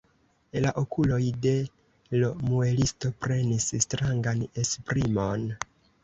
La 0.63 0.69
okuloj 0.81 1.17
de 1.41 1.51
l' 2.21 2.31
muelisto 2.45 3.11
prenis 3.25 3.67
strangan 3.85 4.41
esprimon. 4.63 5.45